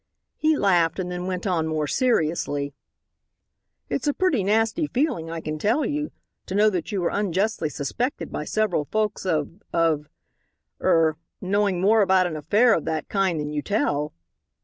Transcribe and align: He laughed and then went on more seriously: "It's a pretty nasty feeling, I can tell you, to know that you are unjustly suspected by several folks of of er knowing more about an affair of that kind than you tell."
He 0.35 0.57
laughed 0.57 0.97
and 0.97 1.11
then 1.11 1.27
went 1.27 1.45
on 1.45 1.67
more 1.67 1.85
seriously: 1.85 2.73
"It's 3.87 4.07
a 4.07 4.15
pretty 4.15 4.43
nasty 4.43 4.87
feeling, 4.87 5.29
I 5.29 5.41
can 5.41 5.59
tell 5.59 5.85
you, 5.85 6.09
to 6.47 6.55
know 6.55 6.71
that 6.71 6.91
you 6.91 7.03
are 7.03 7.11
unjustly 7.11 7.69
suspected 7.69 8.31
by 8.31 8.45
several 8.45 8.85
folks 8.85 9.27
of 9.27 9.61
of 9.71 10.09
er 10.81 11.17
knowing 11.39 11.79
more 11.81 12.01
about 12.01 12.25
an 12.25 12.35
affair 12.35 12.73
of 12.73 12.85
that 12.85 13.09
kind 13.09 13.39
than 13.39 13.51
you 13.53 13.61
tell." 13.61 14.15